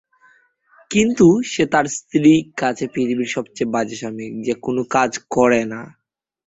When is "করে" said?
5.31-5.61